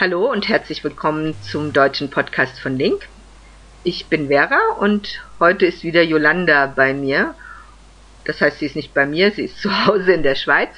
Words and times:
Hallo 0.00 0.30
und 0.30 0.46
herzlich 0.46 0.84
willkommen 0.84 1.34
zum 1.42 1.72
deutschen 1.72 2.08
Podcast 2.08 2.60
von 2.60 2.78
Link. 2.78 3.08
Ich 3.82 4.06
bin 4.06 4.28
Vera 4.28 4.60
und 4.78 5.20
heute 5.40 5.66
ist 5.66 5.82
wieder 5.82 6.02
Yolanda 6.04 6.66
bei 6.66 6.94
mir. 6.94 7.34
Das 8.24 8.40
heißt, 8.40 8.60
sie 8.60 8.66
ist 8.66 8.76
nicht 8.76 8.94
bei 8.94 9.06
mir, 9.06 9.32
sie 9.32 9.42
ist 9.42 9.58
zu 9.60 9.86
Hause 9.86 10.12
in 10.12 10.22
der 10.22 10.36
Schweiz, 10.36 10.70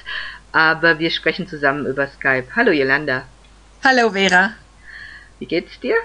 aber 0.53 0.99
wir 1.01 1.11
sprechen 1.11 1.47
zusammen 1.47 1.85
über 1.85 2.07
Skype. 2.07 2.47
Hallo 2.57 2.73
Yolanda. 2.73 3.25
Hallo 3.85 4.09
Vera. 4.09 4.55
Wie 5.39 5.45
geht's 5.45 5.79
dir? 5.81 5.97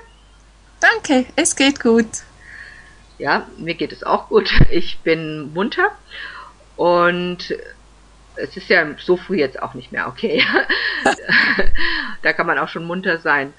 Danke, 0.81 1.25
es 1.37 1.55
geht 1.55 1.79
gut. 1.79 2.09
Ja, 3.17 3.47
mir 3.57 3.75
geht 3.75 3.93
es 3.93 4.03
auch 4.03 4.27
gut. 4.27 4.51
Ich 4.69 4.99
bin 4.99 5.53
munter 5.53 5.89
und 6.75 7.55
es 8.37 8.55
ist 8.55 8.69
ja 8.69 8.85
so 8.97 9.17
früh 9.17 9.37
jetzt 9.37 9.61
auch 9.61 9.73
nicht 9.73 9.91
mehr 9.91 10.07
okay. 10.07 10.43
da 12.21 12.33
kann 12.33 12.47
man 12.47 12.59
auch 12.59 12.69
schon 12.69 12.85
munter 12.85 13.19
sein. 13.19 13.53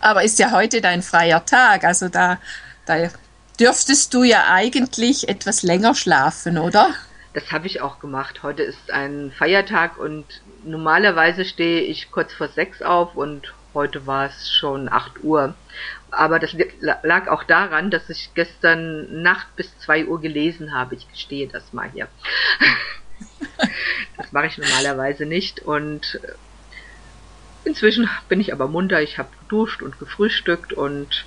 Aber 0.00 0.22
ist 0.22 0.38
ja 0.38 0.52
heute 0.52 0.80
dein 0.80 1.02
freier 1.02 1.44
Tag, 1.44 1.84
also 1.84 2.08
da, 2.08 2.38
da 2.86 3.10
dürftest 3.60 4.14
du 4.14 4.22
ja 4.22 4.44
eigentlich 4.48 5.28
etwas 5.28 5.62
länger 5.62 5.94
schlafen, 5.94 6.58
oder? 6.58 6.90
Das 7.34 7.50
habe 7.50 7.66
ich 7.66 7.80
auch 7.80 7.98
gemacht. 7.98 8.42
Heute 8.42 8.62
ist 8.62 8.90
ein 8.90 9.32
Feiertag 9.36 9.98
und 9.98 10.24
normalerweise 10.64 11.44
stehe 11.44 11.82
ich 11.82 12.10
kurz 12.10 12.32
vor 12.32 12.48
sechs 12.48 12.80
auf 12.80 13.16
und 13.16 13.52
heute 13.74 14.06
war 14.06 14.26
es 14.26 14.52
schon 14.52 14.88
acht 14.90 15.22
Uhr. 15.22 15.54
Aber 16.10 16.38
das 16.38 16.54
lag 16.80 17.26
auch 17.26 17.42
daran, 17.42 17.90
dass 17.90 18.08
ich 18.08 18.30
gestern 18.34 19.22
Nacht 19.22 19.48
bis 19.56 19.76
zwei 19.80 20.06
Uhr 20.06 20.20
gelesen 20.20 20.72
habe. 20.72 20.94
Ich 20.94 21.10
gestehe 21.10 21.48
das 21.48 21.72
mal 21.72 21.90
hier. 21.92 22.06
Das 24.16 24.32
mache 24.32 24.46
ich 24.46 24.58
normalerweise 24.58 25.26
nicht 25.26 25.60
und 25.60 26.20
äh, 26.22 26.32
inzwischen 27.64 28.08
bin 28.28 28.40
ich 28.40 28.52
aber 28.52 28.68
munter. 28.68 29.02
Ich 29.02 29.18
habe 29.18 29.30
geduscht 29.40 29.82
und 29.82 29.98
gefrühstückt 29.98 30.72
und 30.72 31.24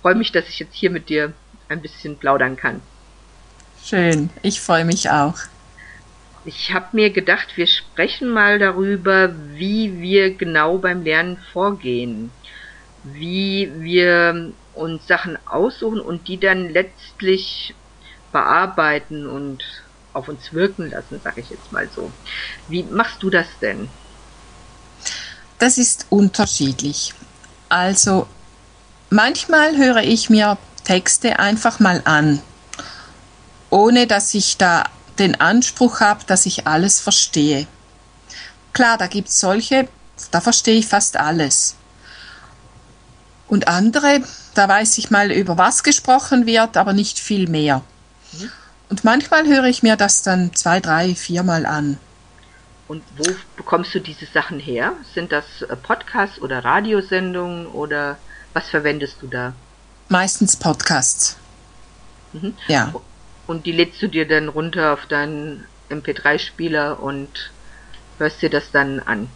freue 0.00 0.14
mich, 0.14 0.32
dass 0.32 0.48
ich 0.48 0.58
jetzt 0.58 0.74
hier 0.74 0.90
mit 0.90 1.08
dir 1.08 1.32
ein 1.68 1.80
bisschen 1.80 2.18
plaudern 2.18 2.56
kann. 2.56 2.82
Schön, 3.82 4.30
ich 4.42 4.60
freue 4.60 4.84
mich 4.84 5.10
auch. 5.10 5.36
Ich 6.44 6.72
habe 6.72 6.88
mir 6.92 7.10
gedacht, 7.10 7.56
wir 7.56 7.68
sprechen 7.68 8.28
mal 8.28 8.58
darüber, 8.58 9.32
wie 9.54 10.00
wir 10.00 10.34
genau 10.34 10.78
beim 10.78 11.04
Lernen 11.04 11.36
vorgehen, 11.52 12.30
wie 13.04 13.70
wir 13.76 14.52
uns 14.74 15.06
Sachen 15.06 15.38
aussuchen 15.46 16.00
und 16.00 16.26
die 16.26 16.38
dann 16.38 16.68
letztlich 16.68 17.74
bearbeiten 18.32 19.26
und 19.26 19.81
auf 20.12 20.28
uns 20.28 20.52
wirken 20.52 20.90
lassen, 20.90 21.20
sage 21.22 21.40
ich 21.40 21.50
jetzt 21.50 21.72
mal 21.72 21.88
so. 21.94 22.10
Wie 22.68 22.82
machst 22.82 23.22
du 23.22 23.30
das 23.30 23.46
denn? 23.60 23.88
Das 25.58 25.78
ist 25.78 26.06
unterschiedlich. 26.10 27.14
Also 27.68 28.26
manchmal 29.10 29.76
höre 29.76 30.02
ich 30.02 30.28
mir 30.28 30.58
Texte 30.84 31.38
einfach 31.38 31.78
mal 31.78 32.02
an, 32.04 32.42
ohne 33.70 34.06
dass 34.06 34.34
ich 34.34 34.56
da 34.56 34.84
den 35.18 35.40
Anspruch 35.40 36.00
habe, 36.00 36.24
dass 36.26 36.46
ich 36.46 36.66
alles 36.66 37.00
verstehe. 37.00 37.66
Klar, 38.72 38.98
da 38.98 39.06
gibt 39.06 39.28
es 39.28 39.38
solche, 39.38 39.88
da 40.30 40.40
verstehe 40.40 40.78
ich 40.78 40.86
fast 40.86 41.16
alles. 41.16 41.76
Und 43.48 43.68
andere, 43.68 44.22
da 44.54 44.68
weiß 44.68 44.98
ich 44.98 45.10
mal, 45.10 45.30
über 45.30 45.58
was 45.58 45.82
gesprochen 45.82 46.46
wird, 46.46 46.76
aber 46.76 46.92
nicht 46.92 47.18
viel 47.18 47.48
mehr. 47.48 47.82
Mhm. 48.32 48.50
Und 48.92 49.04
manchmal 49.04 49.46
höre 49.46 49.64
ich 49.64 49.82
mir 49.82 49.96
das 49.96 50.20
dann 50.20 50.54
zwei, 50.54 50.78
drei, 50.78 51.14
viermal 51.14 51.64
an. 51.64 51.96
Und 52.88 53.02
wo 53.16 53.24
bekommst 53.56 53.94
du 53.94 54.00
diese 54.00 54.26
Sachen 54.26 54.60
her? 54.60 54.92
Sind 55.14 55.32
das 55.32 55.62
äh, 55.62 55.76
Podcasts 55.76 56.38
oder 56.42 56.62
Radiosendungen 56.62 57.68
oder 57.68 58.18
was 58.52 58.68
verwendest 58.68 59.16
du 59.22 59.28
da? 59.28 59.54
Meistens 60.10 60.56
Podcasts. 60.56 61.38
Mhm. 62.34 62.52
Ja. 62.68 62.92
Und 63.46 63.64
die 63.64 63.72
lädst 63.72 64.02
du 64.02 64.08
dir 64.08 64.28
dann 64.28 64.50
runter 64.50 64.92
auf 64.92 65.06
deinen 65.06 65.64
MP3-Spieler 65.88 67.00
und 67.02 67.50
hörst 68.18 68.42
dir 68.42 68.50
das 68.50 68.72
dann 68.72 69.00
an. 69.00 69.28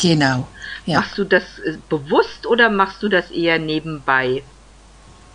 Genau. 0.00 0.46
Ja. 0.86 1.00
Machst 1.00 1.18
du 1.18 1.24
das 1.24 1.58
äh, 1.58 1.76
bewusst 1.88 2.46
oder 2.46 2.70
machst 2.70 3.02
du 3.02 3.08
das 3.08 3.32
eher 3.32 3.58
nebenbei? 3.58 4.44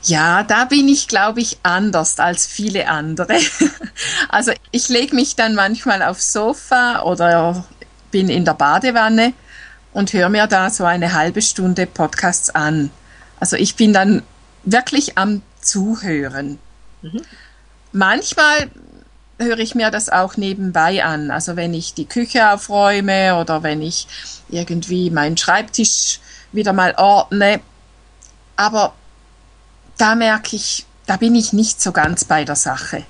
Ja, 0.03 0.43
da 0.43 0.65
bin 0.65 0.87
ich, 0.87 1.07
glaube 1.07 1.41
ich, 1.41 1.57
anders 1.63 2.19
als 2.19 2.45
viele 2.45 2.87
andere. 2.87 3.39
Also 4.29 4.51
ich 4.71 4.89
lege 4.89 5.15
mich 5.15 5.35
dann 5.35 5.55
manchmal 5.55 6.03
aufs 6.03 6.31
Sofa 6.31 7.01
oder 7.01 7.65
bin 8.11 8.29
in 8.29 8.45
der 8.45 8.53
Badewanne 8.53 9.33
und 9.93 10.13
höre 10.13 10.29
mir 10.29 10.45
da 10.45 10.69
so 10.69 10.85
eine 10.85 11.13
halbe 11.13 11.41
Stunde 11.41 11.87
Podcasts 11.87 12.51
an. 12.51 12.91
Also 13.39 13.55
ich 13.55 13.75
bin 13.75 13.93
dann 13.93 14.21
wirklich 14.63 15.17
am 15.17 15.41
Zuhören. 15.61 16.59
Mhm. 17.01 17.21
Manchmal 17.91 18.69
höre 19.39 19.59
ich 19.59 19.75
mir 19.75 19.91
das 19.91 20.09
auch 20.09 20.37
nebenbei 20.37 21.03
an. 21.03 21.31
Also 21.31 21.55
wenn 21.55 21.73
ich 21.73 21.93
die 21.93 22.05
Küche 22.05 22.51
aufräume 22.51 23.39
oder 23.39 23.63
wenn 23.63 23.81
ich 23.81 24.07
irgendwie 24.49 25.09
meinen 25.09 25.37
Schreibtisch 25.37 26.19
wieder 26.51 26.73
mal 26.73 26.93
ordne. 26.97 27.59
Aber 28.55 28.93
da 29.97 30.15
merke 30.15 30.55
ich, 30.55 30.85
da 31.05 31.17
bin 31.17 31.35
ich 31.35 31.53
nicht 31.53 31.81
so 31.81 31.91
ganz 31.91 32.25
bei 32.25 32.43
der 32.45 32.55
Sache. 32.55 33.03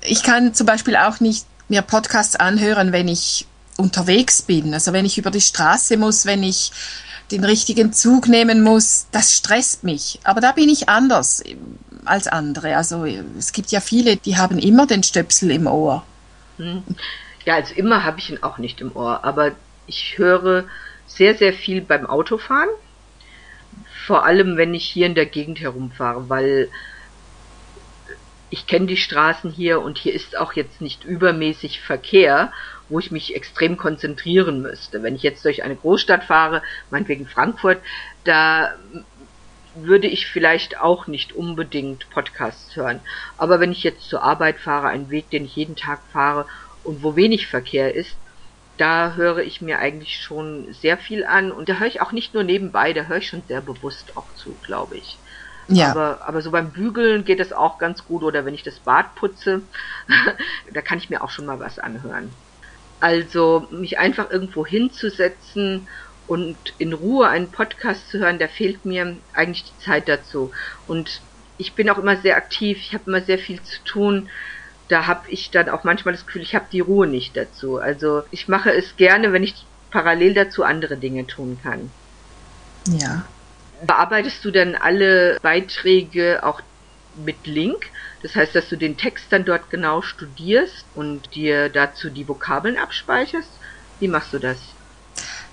Ich 0.00 0.22
kann 0.22 0.54
zum 0.54 0.66
Beispiel 0.66 0.96
auch 0.96 1.20
nicht 1.20 1.46
mir 1.68 1.82
Podcasts 1.82 2.36
anhören, 2.36 2.92
wenn 2.92 3.08
ich 3.08 3.46
unterwegs 3.76 4.42
bin. 4.42 4.74
Also 4.74 4.92
wenn 4.92 5.04
ich 5.04 5.18
über 5.18 5.30
die 5.30 5.40
Straße 5.40 5.96
muss, 5.96 6.26
wenn 6.26 6.42
ich 6.42 6.72
den 7.30 7.44
richtigen 7.44 7.92
Zug 7.92 8.28
nehmen 8.28 8.62
muss, 8.62 9.06
das 9.12 9.32
stresst 9.32 9.82
mich. 9.82 10.20
Aber 10.24 10.40
da 10.40 10.52
bin 10.52 10.68
ich 10.68 10.88
anders 10.88 11.42
als 12.04 12.28
andere. 12.28 12.76
Also 12.76 13.06
es 13.38 13.52
gibt 13.52 13.72
ja 13.72 13.80
viele, 13.80 14.16
die 14.16 14.36
haben 14.36 14.58
immer 14.58 14.86
den 14.86 15.02
Stöpsel 15.02 15.50
im 15.50 15.66
Ohr. 15.66 16.04
Hm. 16.58 16.82
Ja, 17.46 17.54
also 17.56 17.74
immer 17.74 18.04
habe 18.04 18.18
ich 18.18 18.30
ihn 18.30 18.42
auch 18.42 18.58
nicht 18.58 18.80
im 18.80 18.94
Ohr, 18.94 19.24
aber 19.24 19.52
ich 19.86 20.16
höre 20.16 20.64
sehr, 21.06 21.36
sehr 21.36 21.52
viel 21.52 21.80
beim 21.80 22.06
Autofahren 22.06 22.68
vor 24.06 24.24
allem 24.24 24.56
wenn 24.56 24.74
ich 24.74 24.84
hier 24.84 25.06
in 25.06 25.14
der 25.14 25.26
Gegend 25.26 25.60
herumfahre, 25.60 26.28
weil 26.28 26.68
ich 28.50 28.66
kenne 28.66 28.86
die 28.86 28.96
Straßen 28.96 29.50
hier 29.50 29.80
und 29.80 29.98
hier 29.98 30.12
ist 30.12 30.38
auch 30.38 30.52
jetzt 30.52 30.80
nicht 30.80 31.04
übermäßig 31.04 31.80
Verkehr, 31.80 32.52
wo 32.88 33.00
ich 33.00 33.10
mich 33.10 33.34
extrem 33.34 33.76
konzentrieren 33.76 34.62
müsste. 34.62 35.02
Wenn 35.02 35.16
ich 35.16 35.22
jetzt 35.22 35.44
durch 35.44 35.64
eine 35.64 35.74
Großstadt 35.74 36.22
fahre, 36.24 36.62
meinetwegen 36.90 37.26
Frankfurt, 37.26 37.78
da 38.22 38.74
würde 39.74 40.06
ich 40.06 40.26
vielleicht 40.26 40.80
auch 40.80 41.06
nicht 41.08 41.32
unbedingt 41.32 42.08
Podcasts 42.10 42.76
hören. 42.76 43.00
Aber 43.38 43.58
wenn 43.58 43.72
ich 43.72 43.82
jetzt 43.82 44.08
zur 44.08 44.22
Arbeit 44.22 44.60
fahre, 44.60 44.88
einen 44.88 45.10
Weg, 45.10 45.30
den 45.30 45.46
ich 45.46 45.56
jeden 45.56 45.74
Tag 45.74 46.00
fahre 46.12 46.46
und 46.84 47.02
wo 47.02 47.16
wenig 47.16 47.48
Verkehr 47.48 47.94
ist, 47.94 48.16
da 48.76 49.14
höre 49.14 49.38
ich 49.38 49.60
mir 49.60 49.78
eigentlich 49.78 50.20
schon 50.20 50.72
sehr 50.72 50.98
viel 50.98 51.24
an 51.24 51.52
und 51.52 51.68
da 51.68 51.74
höre 51.74 51.86
ich 51.86 52.00
auch 52.00 52.12
nicht 52.12 52.34
nur 52.34 52.42
nebenbei, 52.42 52.92
da 52.92 53.04
höre 53.04 53.18
ich 53.18 53.28
schon 53.28 53.42
sehr 53.46 53.60
bewusst 53.60 54.16
auch 54.16 54.26
zu, 54.34 54.56
glaube 54.64 54.96
ich. 54.96 55.18
Ja. 55.68 55.90
Aber, 55.90 56.20
aber 56.26 56.42
so 56.42 56.50
beim 56.50 56.72
Bügeln 56.72 57.24
geht 57.24 57.40
es 57.40 57.52
auch 57.52 57.78
ganz 57.78 58.04
gut 58.04 58.22
oder 58.22 58.44
wenn 58.44 58.54
ich 58.54 58.62
das 58.62 58.80
Bad 58.80 59.14
putze, 59.14 59.62
da 60.72 60.82
kann 60.82 60.98
ich 60.98 61.08
mir 61.08 61.22
auch 61.22 61.30
schon 61.30 61.46
mal 61.46 61.60
was 61.60 61.78
anhören. 61.78 62.30
Also 63.00 63.66
mich 63.70 63.98
einfach 63.98 64.30
irgendwo 64.30 64.66
hinzusetzen 64.66 65.88
und 66.26 66.56
in 66.78 66.92
Ruhe 66.92 67.28
einen 67.28 67.50
Podcast 67.50 68.10
zu 68.10 68.18
hören, 68.18 68.38
da 68.38 68.48
fehlt 68.48 68.84
mir 68.84 69.16
eigentlich 69.32 69.64
die 69.64 69.84
Zeit 69.84 70.08
dazu. 70.08 70.52
Und 70.86 71.20
ich 71.58 71.74
bin 71.74 71.88
auch 71.90 71.98
immer 71.98 72.16
sehr 72.16 72.36
aktiv, 72.36 72.78
ich 72.78 72.94
habe 72.94 73.04
immer 73.06 73.20
sehr 73.20 73.38
viel 73.38 73.62
zu 73.62 73.82
tun 73.84 74.28
da 74.88 75.06
habe 75.06 75.30
ich 75.30 75.50
dann 75.50 75.68
auch 75.68 75.84
manchmal 75.84 76.14
das 76.14 76.26
Gefühl, 76.26 76.42
ich 76.42 76.54
habe 76.54 76.66
die 76.70 76.80
Ruhe 76.80 77.06
nicht 77.06 77.36
dazu. 77.36 77.78
Also 77.78 78.22
ich 78.30 78.48
mache 78.48 78.70
es 78.72 78.96
gerne, 78.96 79.32
wenn 79.32 79.42
ich 79.42 79.54
parallel 79.90 80.34
dazu 80.34 80.64
andere 80.64 80.96
Dinge 80.96 81.26
tun 81.26 81.58
kann. 81.62 81.90
Ja. 82.86 83.24
Bearbeitest 83.86 84.44
du 84.44 84.50
dann 84.50 84.74
alle 84.74 85.38
Beiträge 85.42 86.40
auch 86.42 86.60
mit 87.16 87.46
Link? 87.46 87.86
Das 88.22 88.34
heißt, 88.34 88.54
dass 88.54 88.68
du 88.68 88.76
den 88.76 88.96
Text 88.96 89.26
dann 89.30 89.44
dort 89.44 89.70
genau 89.70 90.02
studierst 90.02 90.84
und 90.94 91.34
dir 91.34 91.68
dazu 91.68 92.10
die 92.10 92.26
Vokabeln 92.26 92.76
abspeicherst? 92.76 93.50
Wie 94.00 94.08
machst 94.08 94.32
du 94.32 94.38
das? 94.38 94.58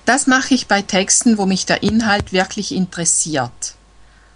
Das 0.06 0.28
mache 0.28 0.54
ich 0.54 0.68
bei 0.68 0.82
Texten, 0.82 1.38
wo 1.38 1.46
mich 1.46 1.66
der 1.66 1.84
Inhalt 1.84 2.34
wirklich 2.34 2.74
interessiert. 2.74 3.76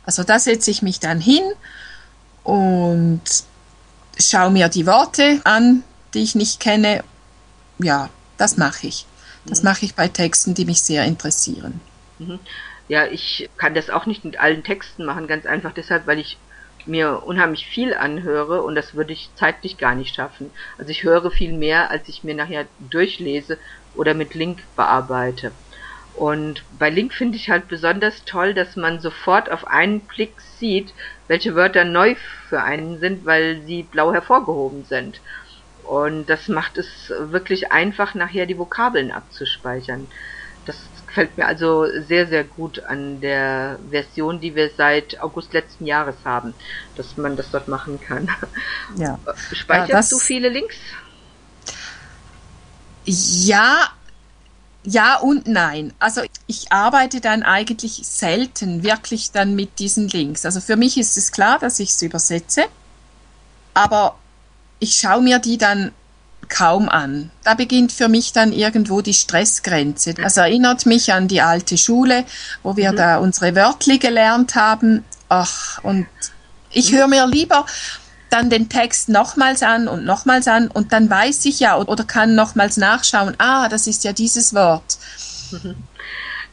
Also 0.06 0.24
da 0.24 0.39
setze 0.39 0.69
ich 0.69 0.81
mich 0.81 1.00
dann 1.00 1.19
hin 1.19 1.44
und 2.44 3.21
schaue 4.19 4.51
mir 4.51 4.69
die 4.69 4.85
Worte 4.85 5.41
an, 5.44 5.83
die 6.13 6.23
ich 6.23 6.35
nicht 6.35 6.59
kenne. 6.59 7.03
Ja, 7.79 8.09
das 8.38 8.57
mache 8.57 8.88
ich. 8.88 9.06
Das 9.45 9.62
mhm. 9.62 9.69
mache 9.69 9.85
ich 9.85 9.95
bei 9.95 10.07
Texten, 10.07 10.53
die 10.53 10.65
mich 10.65 10.81
sehr 10.81 11.06
interessieren. 11.06 11.79
Mhm. 12.19 12.39
Ja, 12.88 13.06
ich 13.06 13.50
kann 13.57 13.73
das 13.73 13.89
auch 13.89 14.06
nicht 14.06 14.23
mit 14.25 14.39
allen 14.39 14.63
Texten 14.63 15.06
machen, 15.06 15.27
ganz 15.27 15.45
einfach 15.45 15.73
deshalb, 15.73 16.06
weil 16.06 16.19
ich 16.19 16.38
mir 16.85 17.23
unheimlich 17.23 17.65
viel 17.65 17.95
anhöre 17.95 18.62
und 18.62 18.75
das 18.75 18.94
würde 18.94 19.13
ich 19.13 19.29
zeitlich 19.35 19.77
gar 19.77 19.95
nicht 19.95 20.15
schaffen. 20.15 20.51
Also 20.77 20.91
ich 20.91 21.03
höre 21.03 21.31
viel 21.31 21.53
mehr, 21.53 21.89
als 21.89 22.07
ich 22.07 22.23
mir 22.23 22.35
nachher 22.35 22.65
durchlese 22.79 23.57
oder 23.95 24.13
mit 24.13 24.35
Link 24.35 24.63
bearbeite. 24.75 25.51
Und 26.15 26.65
bei 26.69 26.89
Link 26.89 27.13
finde 27.13 27.38
ich 27.38 27.50
halt 27.50 27.67
besonders 27.67 28.23
toll, 28.25 28.53
dass 28.53 28.75
man 28.77 29.00
sofort 29.01 29.51
auf 29.51 29.67
einen 29.67 30.07
Blick 30.07 30.41
sieht, 30.41 30.95
welche 31.27 31.56
Wörter 31.56 31.83
neu 31.85 32.15
für 32.50 32.62
einen 32.63 33.00
sind, 33.00 33.25
weil 33.25 33.63
sie 33.63 33.83
blau 33.83 34.13
hervorgehoben 34.13 34.85
sind. 34.85 35.21
Und 35.77 36.27
das 36.27 36.47
macht 36.47 36.77
es 36.77 37.12
wirklich 37.19 37.71
einfach, 37.71 38.15
nachher 38.15 38.45
die 38.45 38.57
Vokabeln 38.57 39.12
abzuspeichern. 39.12 40.09
Das 40.65 40.91
gefällt 41.06 41.38
mir 41.38 41.45
also 41.47 41.85
sehr, 42.01 42.27
sehr 42.27 42.44
gut 42.44 42.83
an 42.83 43.21
der 43.21 43.79
Version, 43.88 44.39
die 44.41 44.56
wir 44.56 44.71
seit 44.71 45.19
August 45.21 45.53
letzten 45.53 45.85
Jahres 45.85 46.25
haben, 46.25 46.56
dass 46.95 47.17
man 47.17 47.35
das 47.35 47.51
dort 47.51 47.67
machen 47.67 48.00
kann. 48.00 48.29
Ja. 48.88 49.19
Speicherst 49.51 49.89
Ja, 49.89 50.12
du 50.12 50.19
viele 50.19 50.50
Links? 50.50 50.77
Ja, 53.06 53.94
ja 54.86 55.18
und 55.18 55.48
nein. 55.48 55.94
Also 56.00 56.22
ich 56.48 56.72
arbeite 56.72 57.22
dann 57.22 57.44
eigentlich 57.44 58.02
selten 58.04 58.84
wirklich 58.84 59.32
dann 59.32 59.56
mit 59.56 59.80
diesen 59.80 60.08
Links. 60.08 60.46
Also 60.46 60.62
für 60.62 60.76
mich 60.76 60.98
ist 60.98 61.18
es 61.18 61.32
klar, 61.32 61.60
dass 61.60 61.80
ich 61.80 61.90
es 61.90 62.02
übersetze, 62.02 62.66
aber 63.74 64.18
ich 64.80 64.96
schaue 64.96 65.22
mir 65.22 65.40
die 65.40 65.58
dann 65.58 65.92
kaum 66.48 66.90
an. 66.90 67.32
Da 67.44 67.56
beginnt 67.56 67.92
für 67.92 68.08
mich 68.08 68.32
dann 68.32 68.54
irgendwo 68.54 69.02
die 69.02 69.14
Stressgrenze. 69.14 70.14
Das 70.14 70.38
erinnert 70.38 70.86
mich 70.86 71.12
an 71.12 71.28
die 71.28 71.42
alte 71.42 71.78
Schule, 71.78 72.24
wo 72.64 72.78
wir 72.78 72.92
da 72.94 73.18
unsere 73.18 73.56
Wörtli 73.56 73.98
gelernt 73.98 74.56
haben. 74.56 75.04
Ach, 75.28 75.84
und 75.84 76.06
ich 76.72 76.94
höre 76.94 77.08
mir 77.08 77.26
lieber 77.26 77.66
dann 78.36 78.50
den 78.50 78.68
Text 78.68 79.08
nochmals 79.08 79.64
an 79.64 79.88
und 79.88 80.04
nochmals 80.04 80.48
an 80.48 80.68
und 80.68 80.92
dann 80.92 81.10
weiß 81.10 81.46
ich 81.46 81.62
ja 81.62 81.78
oder 81.78 82.04
kann 82.04 82.36
nochmals 82.36 82.76
nachschauen, 82.78 83.36
ah, 83.38 83.70
das 83.70 83.88
ist 83.88 84.04
ja 84.04 84.14
dieses 84.14 84.54
Wort. 84.54 84.98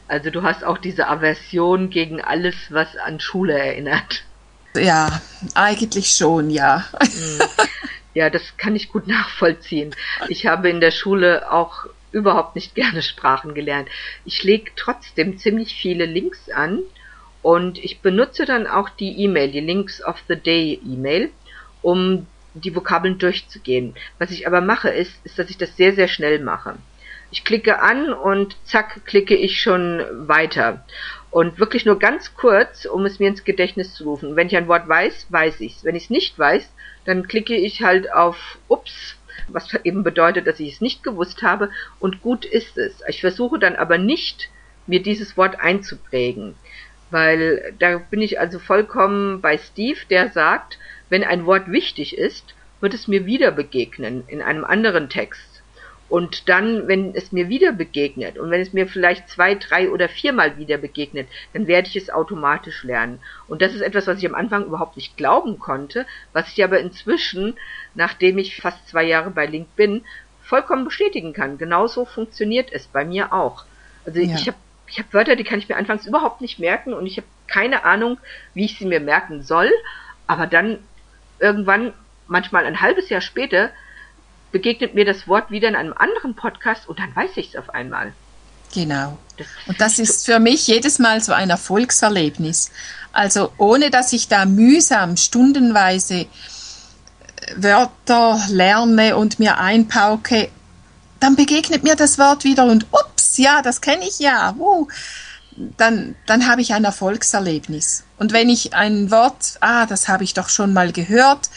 Also 0.05 0.29
du 0.29 0.43
hast 0.43 0.63
auch 0.63 0.77
diese 0.77 1.07
Aversion 1.07 1.89
gegen 1.89 2.21
alles, 2.21 2.55
was 2.69 2.97
an 2.97 3.19
Schule 3.21 3.57
erinnert. 3.57 4.23
Ja, 4.75 5.21
eigentlich 5.55 6.09
schon, 6.09 6.51
ja. 6.51 6.85
Ja, 8.13 8.29
das 8.29 8.57
kann 8.57 8.75
ich 8.75 8.89
gut 8.89 9.07
nachvollziehen. 9.07 9.95
Ich 10.27 10.45
habe 10.45 10.69
in 10.69 10.81
der 10.81 10.91
Schule 10.91 11.51
auch 11.51 11.85
überhaupt 12.11 12.55
nicht 12.55 12.75
gerne 12.75 13.01
Sprachen 13.01 13.55
gelernt. 13.55 13.89
Ich 14.23 14.43
lege 14.43 14.71
trotzdem 14.75 15.39
ziemlich 15.39 15.73
viele 15.73 16.05
Links 16.05 16.49
an 16.51 16.79
und 17.41 17.77
ich 17.79 18.01
benutze 18.01 18.45
dann 18.45 18.67
auch 18.67 18.89
die 18.89 19.19
E-Mail, 19.23 19.51
die 19.51 19.61
Links 19.61 20.03
of 20.03 20.17
the 20.27 20.35
Day 20.35 20.79
E-Mail, 20.85 21.31
um 21.83 22.25
die 22.55 22.75
Vokabeln 22.75 23.19
durchzugehen. 23.19 23.95
Was 24.17 24.31
ich 24.31 24.47
aber 24.47 24.61
mache, 24.61 24.89
ist, 24.89 25.13
ist, 25.23 25.37
dass 25.37 25.49
ich 25.49 25.57
das 25.57 25.77
sehr, 25.77 25.93
sehr 25.93 26.07
schnell 26.07 26.39
mache. 26.39 26.75
Ich 27.29 27.43
klicke 27.43 27.81
an 27.81 28.13
und 28.13 28.55
zack, 28.63 29.05
klicke 29.05 29.35
ich 29.35 29.61
schon 29.61 30.03
weiter. 30.27 30.85
Und 31.31 31.57
wirklich 31.57 31.85
nur 31.85 31.97
ganz 31.97 32.35
kurz, 32.35 32.85
um 32.85 33.05
es 33.05 33.19
mir 33.19 33.27
ins 33.27 33.43
Gedächtnis 33.43 33.95
zu 33.95 34.03
rufen. 34.03 34.35
Wenn 34.35 34.47
ich 34.47 34.55
ein 34.55 34.67
Wort 34.67 34.87
weiß, 34.87 35.27
weiß 35.29 35.61
ich's. 35.61 35.83
Wenn 35.83 35.95
ich 35.95 36.03
es 36.03 36.09
nicht 36.11 36.37
weiß, 36.37 36.71
dann 37.05 37.27
klicke 37.27 37.55
ich 37.55 37.81
halt 37.81 38.11
auf 38.13 38.59
Ups, 38.67 39.15
was 39.47 39.73
eben 39.83 40.03
bedeutet, 40.03 40.45
dass 40.45 40.59
ich 40.59 40.73
es 40.73 40.81
nicht 40.81 41.03
gewusst 41.03 41.41
habe 41.41 41.71
und 41.99 42.21
gut 42.21 42.45
ist 42.45 42.77
es. 42.77 43.01
Ich 43.07 43.21
versuche 43.21 43.57
dann 43.57 43.75
aber 43.75 43.97
nicht, 43.97 44.49
mir 44.85 45.01
dieses 45.01 45.37
Wort 45.37 45.59
einzuprägen, 45.59 46.55
weil 47.09 47.73
da 47.79 47.97
bin 47.97 48.21
ich 48.21 48.39
also 48.39 48.59
vollkommen 48.59 49.41
bei 49.41 49.57
Steve, 49.57 49.99
der 50.09 50.29
sagt, 50.29 50.77
wenn 51.13 51.23
ein 51.23 51.45
Wort 51.45 51.71
wichtig 51.71 52.17
ist, 52.17 52.55
wird 52.81 52.95
es 52.95 53.07
mir 53.07 53.27
wieder 53.27 53.51
begegnen 53.51 54.23
in 54.25 54.41
einem 54.41 54.65
anderen 54.65 55.09
Text. 55.09 55.61
Und 56.09 56.49
dann, 56.49 56.87
wenn 56.87 57.13
es 57.13 57.31
mir 57.31 57.49
wieder 57.49 57.71
begegnet 57.71 58.39
und 58.39 58.49
wenn 58.49 58.61
es 58.61 58.73
mir 58.73 58.87
vielleicht 58.87 59.29
zwei, 59.29 59.53
drei 59.53 59.91
oder 59.91 60.09
viermal 60.09 60.57
wieder 60.57 60.79
begegnet, 60.79 61.27
dann 61.53 61.67
werde 61.67 61.87
ich 61.87 61.95
es 61.95 62.09
automatisch 62.09 62.83
lernen. 62.83 63.19
Und 63.47 63.61
das 63.61 63.75
ist 63.75 63.81
etwas, 63.81 64.07
was 64.07 64.17
ich 64.17 64.25
am 64.25 64.33
Anfang 64.33 64.65
überhaupt 64.65 64.97
nicht 64.97 65.15
glauben 65.15 65.59
konnte, 65.59 66.07
was 66.33 66.51
ich 66.51 66.63
aber 66.63 66.79
inzwischen, 66.79 67.57
nachdem 67.93 68.39
ich 68.39 68.57
fast 68.57 68.87
zwei 68.87 69.03
Jahre 69.03 69.29
bei 69.29 69.45
Link 69.45 69.75
bin, 69.75 70.03
vollkommen 70.41 70.85
bestätigen 70.85 71.33
kann. 71.33 71.59
Genauso 71.59 72.05
funktioniert 72.05 72.73
es 72.73 72.87
bei 72.87 73.05
mir 73.05 73.33
auch. 73.33 73.65
Also 74.03 74.19
Ja. 74.19 74.33
ich 74.33 74.47
habe 74.47 74.57
ich 74.87 74.97
hab 74.97 75.13
Wörter, 75.13 75.35
die 75.35 75.43
kann 75.43 75.59
ich 75.59 75.69
mir 75.69 75.77
anfangs 75.77 76.07
überhaupt 76.07 76.41
nicht 76.41 76.57
merken 76.57 76.91
und 76.95 77.05
ich 77.05 77.17
habe 77.17 77.27
keine 77.47 77.85
Ahnung, 77.85 78.17
wie 78.55 78.65
ich 78.65 78.79
sie 78.79 78.85
mir 78.85 78.99
merken 78.99 79.43
soll. 79.43 79.69
Aber 80.25 80.47
dann 80.47 80.79
irgendwann, 81.43 81.93
manchmal 82.27 82.65
ein 82.65 82.81
halbes 82.81 83.09
Jahr 83.09 83.21
später, 83.21 83.69
begegnet 84.51 84.95
mir 84.95 85.05
das 85.05 85.27
Wort 85.27 85.51
wieder 85.51 85.67
in 85.67 85.75
einem 85.75 85.93
anderen 85.93 86.35
Podcast 86.35 86.87
und 86.87 86.97
dann 86.99 87.13
weiß 87.15 87.31
ich 87.35 87.49
es 87.49 87.55
auf 87.55 87.69
einmal. 87.71 88.13
Genau. 88.73 89.17
Und 89.67 89.81
das 89.81 89.99
ist 89.99 90.25
für 90.25 90.39
mich 90.39 90.67
jedes 90.67 90.97
Mal 90.99 91.21
so 91.21 91.33
ein 91.33 91.49
Erfolgserlebnis. 91.49 92.71
Also 93.11 93.51
ohne 93.57 93.91
dass 93.91 94.13
ich 94.13 94.27
da 94.27 94.45
mühsam 94.45 95.17
stundenweise 95.17 96.21
äh, 96.21 96.27
Wörter 97.55 98.41
lerne 98.49 99.15
und 99.15 99.37
mir 99.37 99.59
einpauke, 99.59 100.49
dann 101.19 101.35
begegnet 101.35 101.83
mir 101.83 101.95
das 101.95 102.17
Wort 102.17 102.43
wieder 102.43 102.65
und 102.65 102.87
ups, 102.91 103.37
ja, 103.37 103.61
das 103.61 103.81
kenne 103.81 104.07
ich 104.07 104.19
ja. 104.19 104.55
Uh, 104.57 104.87
dann, 105.77 106.15
dann 106.25 106.47
habe 106.47 106.61
ich 106.61 106.73
ein 106.73 106.83
Erfolgserlebnis. 106.83 108.03
Und 108.17 108.33
wenn 108.33 108.49
ich 108.49 108.73
ein 108.73 109.11
Wort, 109.11 109.57
ah, 109.61 109.85
das 109.85 110.07
habe 110.07 110.23
ich 110.23 110.33
doch 110.33 110.49
schon 110.49 110.73
mal 110.73 110.91
gehört, 110.91 111.49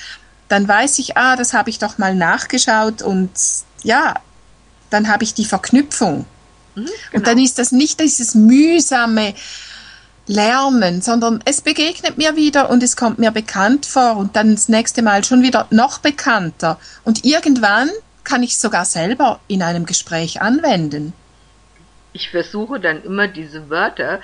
dann 0.49 0.67
weiß 0.69 0.99
ich, 0.99 1.17
ah, 1.17 1.37
das 1.37 1.53
habe 1.53 1.71
ich 1.71 1.79
doch 1.79 1.99
mal 1.99 2.15
nachgeschaut 2.15 3.03
und 3.03 3.31
ja, 3.83 4.15
dann 4.91 5.09
habe 5.09 5.25
ich 5.25 5.35
die 5.35 5.45
Verknüpfung. 5.45 6.25
Mhm, 6.75 6.89
Und 7.13 7.27
dann 7.27 7.39
ist 7.39 7.59
das 7.59 7.73
nicht 7.73 8.01
dieses 8.01 8.35
mühsame 8.35 9.35
Lernen, 10.29 11.03
sondern 11.03 11.41
es 11.45 11.61
begegnet 11.61 12.19
mir 12.19 12.37
wieder 12.37 12.69
und 12.71 12.83
es 12.83 12.97
kommt 12.97 13.19
mir 13.19 13.31
bekannt 13.31 13.87
vor 13.87 14.17
und 14.17 14.35
dann 14.35 14.55
das 14.55 14.69
nächste 14.69 15.03
Mal 15.03 15.25
schon 15.25 15.43
wieder 15.43 15.67
noch 15.71 15.99
bekannter. 15.99 16.79
Und 17.05 17.25
irgendwann 17.25 17.91
kann 18.25 18.43
ich 18.43 18.53
es 18.53 18.61
sogar 18.61 18.85
selber 18.85 19.39
in 19.47 19.63
einem 19.63 19.87
Gespräch 19.87 20.43
anwenden. 20.43 21.13
Ich 22.17 22.31
versuche 22.31 22.81
dann 22.81 23.05
immer 23.05 23.29
diese 23.29 23.69
Wörter, 23.69 24.21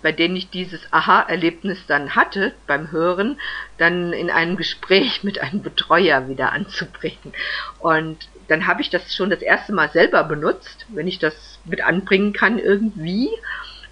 bei 0.00 0.12
denen 0.12 0.36
ich 0.36 0.48
dieses 0.50 0.80
Aha-Erlebnis 0.92 1.86
dann 1.86 2.14
hatte 2.14 2.54
beim 2.66 2.90
Hören, 2.90 3.40
dann 3.78 4.12
in 4.12 4.30
einem 4.30 4.56
Gespräch 4.56 5.22
mit 5.24 5.40
einem 5.40 5.62
Betreuer 5.62 6.28
wieder 6.28 6.52
anzubringen. 6.52 7.32
Und 7.80 8.28
dann 8.48 8.66
habe 8.66 8.80
ich 8.80 8.90
das 8.90 9.14
schon 9.14 9.30
das 9.30 9.42
erste 9.42 9.72
Mal 9.72 9.90
selber 9.90 10.24
benutzt, 10.24 10.86
wenn 10.88 11.06
ich 11.06 11.18
das 11.18 11.58
mit 11.64 11.82
anbringen 11.82 12.32
kann 12.32 12.58
irgendwie. 12.58 13.28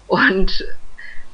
Und 0.07 0.65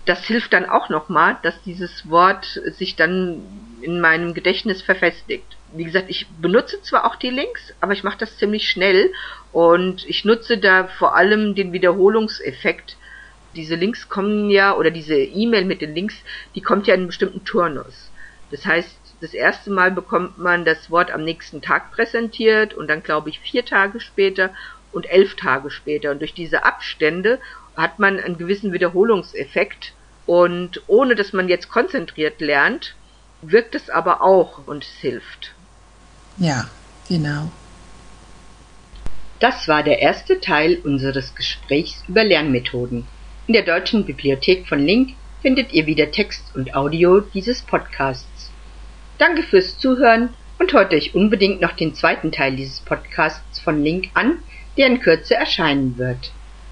das 0.06 0.24
hilft 0.26 0.54
dann 0.54 0.66
auch 0.66 0.90
nochmal, 0.90 1.38
dass 1.44 1.62
dieses 1.64 2.10
Wort 2.10 2.46
sich 2.78 2.96
dann 2.96 3.42
in 3.82 4.02
meinem 4.02 4.34
Gedächtnis 4.34 4.82
verfestigt. 4.82 5.58
Wie 5.74 5.84
gesagt, 5.84 6.10
ich 6.10 6.28
benutze 6.42 6.82
zwar 6.82 7.06
auch 7.06 7.16
die 7.16 7.30
Links, 7.30 7.74
aber 7.82 7.94
ich 7.94 8.04
mache 8.04 8.18
das 8.18 8.38
ziemlich 8.38 8.70
schnell 8.70 9.12
und 9.52 10.08
ich 10.08 10.26
nutze 10.26 10.58
da 10.58 10.88
vor 10.88 11.16
allem 11.16 11.56
den 11.56 11.74
Wiederholungseffekt. 11.74 12.98
Diese 13.56 13.76
Links 13.76 14.10
kommen 14.10 14.50
ja, 14.50 14.76
oder 14.76 14.92
diese 14.92 15.16
E-Mail 15.16 15.66
mit 15.66 15.82
den 15.82 15.96
Links, 15.96 16.16
die 16.56 16.62
kommt 16.62 16.88
ja 16.88 16.94
in 16.94 17.02
einem 17.02 17.08
bestimmten 17.08 17.44
Turnus. 17.44 18.12
Das 18.52 18.66
heißt, 18.66 18.98
das 19.20 19.34
erste 19.34 19.72
Mal 19.72 19.92
bekommt 19.92 20.38
man 20.38 20.64
das 20.64 20.92
Wort 20.92 21.12
am 21.12 21.24
nächsten 21.24 21.62
Tag 21.62 21.92
präsentiert 21.92 22.74
und 22.74 22.88
dann 22.88 23.04
glaube 23.04 23.30
ich 23.30 23.40
vier 23.40 23.66
Tage 23.66 24.00
später 24.00 24.52
und 24.92 25.10
elf 25.10 25.36
Tage 25.36 25.72
später. 25.72 26.12
Und 26.12 26.20
durch 26.20 26.34
diese 26.34 26.64
Abstände 26.64 27.40
hat 27.76 28.00
man 28.00 28.20
einen 28.20 28.38
gewissen 28.38 28.74
Wiederholungseffekt 28.74 29.94
und 30.26 30.82
ohne 30.88 31.16
dass 31.16 31.34
man 31.34 31.50
jetzt 31.50 31.70
konzentriert 31.70 32.42
lernt, 32.42 32.96
wirkt 33.42 33.76
es 33.76 33.90
aber 33.90 34.22
auch 34.22 34.68
und 34.68 34.84
es 34.84 35.00
hilft. 35.00 35.54
Ja, 36.38 36.68
genau. 37.08 37.52
Das 39.40 39.68
war 39.68 39.84
der 39.84 40.00
erste 40.00 40.40
Teil 40.40 40.80
unseres 40.84 41.36
Gesprächs 41.36 42.04
über 42.08 42.24
Lernmethoden. 42.24 43.08
In 43.46 43.54
der 43.54 43.64
Deutschen 43.64 44.06
Bibliothek 44.06 44.68
von 44.68 44.80
Link 44.80 45.14
findet 45.42 45.72
ihr 45.74 45.86
wieder 45.86 46.12
Text 46.12 46.56
und 46.56 46.76
Audio 46.76 47.22
dieses 47.22 47.62
Podcasts. 47.62 48.52
Danke 49.20 49.44
fürs 49.44 49.78
Zuhören 49.78 50.34
und 50.60 50.74
hört 50.74 50.94
euch 50.94 51.14
unbedingt 51.14 51.62
noch 51.62 51.74
den 51.74 51.94
zweiten 51.94 52.32
Teil 52.32 52.56
dieses 52.56 52.80
Podcasts 52.82 53.60
von 53.60 53.84
Link 53.84 54.10
an, 54.16 54.40
der 54.76 54.88
in 54.88 55.00
Kürze 55.00 55.36
erscheinen 55.36 55.98
wird. 55.98 56.32